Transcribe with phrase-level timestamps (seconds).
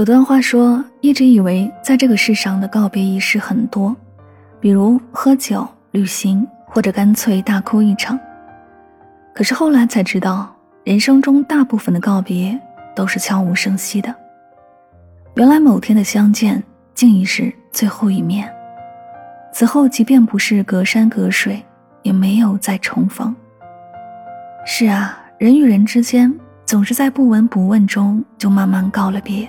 [0.00, 3.94] 有段话说，一直以为在这个世上的告别仪式很多，
[4.58, 8.18] 比如喝酒、旅行，或者干脆大哭一场。
[9.34, 12.58] 可是后来才知道，人生中大部分的告别
[12.96, 14.14] 都是悄无声息的。
[15.34, 16.62] 原来某天的相见，
[16.94, 18.50] 竟已是最后一面。
[19.52, 21.62] 此后，即便不是隔山隔水，
[22.00, 23.36] 也没有再重逢。
[24.64, 29.46] 是啊，人与人之间，总是在不闻不问中就慢慢告了别。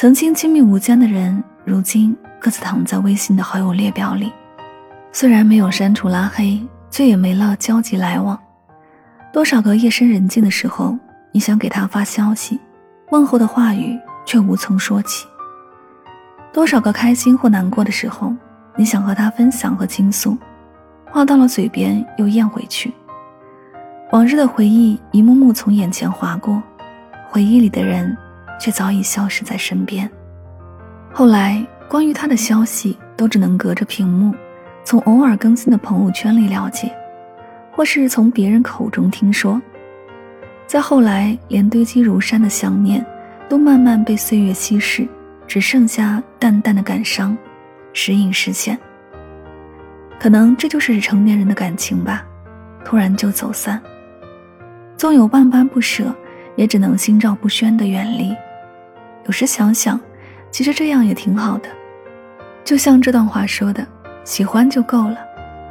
[0.00, 4.32] 曾经亲密无间的人，如今各自躺在微信的好友列表里，
[5.12, 6.58] 虽然没有删除拉黑，
[6.90, 8.40] 却也没了交集来往。
[9.30, 10.96] 多少个夜深人静的时候，
[11.32, 12.58] 你想给他发消息，
[13.10, 15.26] 问候的话语却无从说起。
[16.50, 18.34] 多少个开心或难过的时候，
[18.76, 20.34] 你想和他分享和倾诉，
[21.10, 22.90] 话到了嘴边又咽回去。
[24.12, 26.62] 往日的回忆一幕幕从眼前划过，
[27.28, 28.16] 回忆里的人。
[28.60, 30.08] 却早已消失在身边。
[31.12, 34.32] 后来，关于他的消息都只能隔着屏幕，
[34.84, 36.94] 从偶尔更新的朋友圈里了解，
[37.72, 39.60] 或是从别人口中听说。
[40.66, 43.04] 再后来，连堆积如山的想念，
[43.48, 45.08] 都慢慢被岁月稀释，
[45.48, 47.36] 只剩下淡淡的感伤，
[47.92, 48.78] 时隐时现。
[50.20, 52.24] 可能这就是成年人的感情吧，
[52.84, 53.82] 突然就走散，
[54.96, 56.14] 纵有万般不舍，
[56.54, 58.32] 也只能心照不宣的远离。
[59.26, 60.00] 有时想想，
[60.50, 61.68] 其实这样也挺好的。
[62.64, 63.86] 就像这段话说的
[64.24, 65.16] ：“喜欢就够了，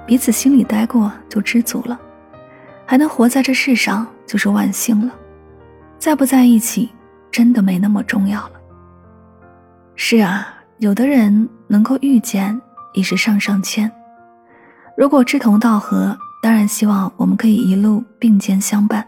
[0.06, 2.00] 彼此心里待过就知足了，
[2.86, 5.14] 还能活在这世上就是万幸了。
[5.98, 6.90] 在不在一起，
[7.32, 8.54] 真的没那么重要了。”
[9.96, 12.60] 是啊，有的人能够遇见
[12.94, 13.92] 已是上上签。
[14.98, 19.02] 如果志同道合，当然希望我们可以一路并肩相伴；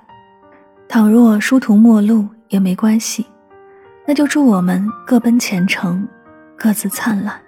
[0.88, 3.26] 倘若殊途末路，也没关系。
[4.06, 6.08] 那就祝我们各奔前程，
[6.58, 7.40] 各自灿烂。